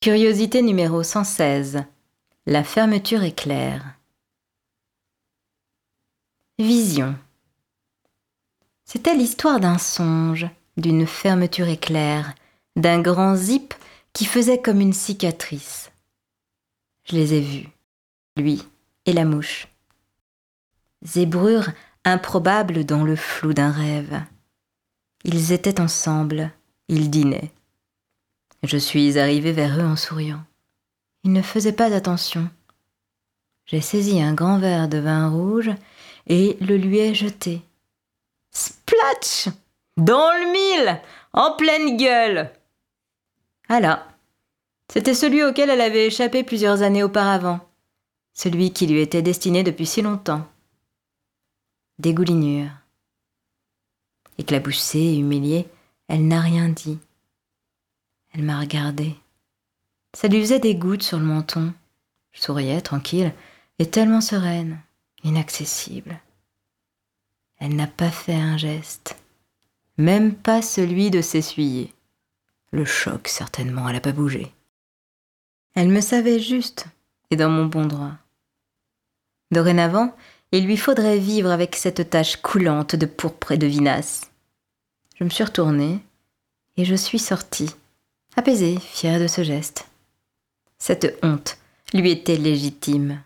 [0.00, 1.82] Curiosité numéro 116.
[2.46, 3.98] La fermeture éclair.
[6.60, 7.16] Vision.
[8.84, 10.46] C'était l'histoire d'un songe,
[10.76, 12.32] d'une fermeture éclair,
[12.76, 13.74] d'un grand zip
[14.12, 15.90] qui faisait comme une cicatrice.
[17.02, 17.68] Je les ai vus,
[18.36, 18.62] lui
[19.04, 19.66] et la mouche.
[21.02, 21.70] Zébrure
[22.04, 24.22] improbable dans le flou d'un rêve.
[25.24, 26.52] Ils étaient ensemble,
[26.86, 27.50] ils dînaient.
[28.62, 30.42] Je suis arrivé vers eux en souriant.
[31.24, 32.48] Ils ne faisaient pas attention.
[33.66, 35.70] J'ai saisi un grand verre de vin rouge
[36.26, 37.62] et le lui ai jeté.
[38.50, 39.48] Splatch
[39.96, 41.00] Dans le mille
[41.32, 42.50] En pleine gueule
[43.68, 44.08] Ah là
[44.92, 47.60] C'était celui auquel elle avait échappé plusieurs années auparavant.
[48.32, 50.46] Celui qui lui était destiné depuis si longtemps.
[51.98, 52.70] Dégoulinure.
[54.38, 55.68] Éclaboussée, humiliée,
[56.06, 56.98] elle n'a rien dit.
[58.32, 59.16] Elle m'a regardé.
[60.14, 61.72] Ça lui faisait des gouttes sur le menton.
[62.32, 63.32] Je souriais, tranquille,
[63.78, 64.80] et tellement sereine,
[65.24, 66.20] inaccessible.
[67.58, 69.16] Elle n'a pas fait un geste,
[69.96, 71.92] même pas celui de s'essuyer.
[72.70, 74.52] Le choc, certainement, elle n'a pas bougé.
[75.74, 76.86] Elle me savait juste
[77.30, 78.12] et dans mon bon droit.
[79.50, 80.14] Dorénavant,
[80.52, 84.30] il lui faudrait vivre avec cette tache coulante de pourpre et de vinasse.
[85.16, 86.00] Je me suis retournée
[86.76, 87.70] et je suis sortie
[88.38, 89.88] apaisé, fier de ce geste.
[90.78, 91.58] Cette honte
[91.92, 93.20] lui était légitime.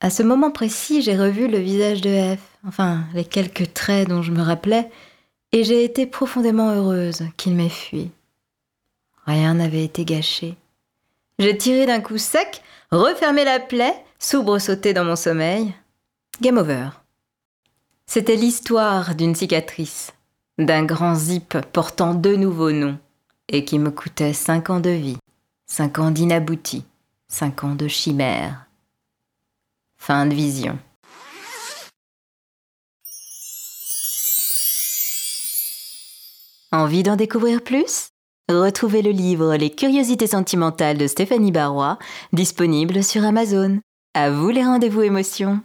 [0.00, 4.20] À ce moment précis, j'ai revu le visage de F, enfin les quelques traits dont
[4.20, 4.90] je me rappelais,
[5.52, 8.10] et j'ai été profondément heureuse qu'il m'ait fui.
[9.26, 10.56] Rien n'avait été gâché.
[11.38, 15.72] J'ai tiré d'un coup sec, refermé la plaie, sauté dans mon sommeil.
[16.40, 16.88] Game over.
[18.06, 20.12] C'était l'histoire d'une cicatrice,
[20.58, 22.98] d'un grand zip portant deux nouveaux noms
[23.48, 25.18] et qui me coûtait cinq ans de vie,
[25.66, 26.84] cinq ans d'inabouti,
[27.28, 28.66] cinq ans de chimère.
[29.96, 30.78] Fin de vision.
[36.72, 38.10] Envie d'en découvrir plus?
[38.48, 41.98] Retrouvez le livre Les curiosités sentimentales de Stéphanie Barrois,
[42.32, 43.80] disponible sur Amazon.
[44.14, 45.60] À vous les rendez-vous émotions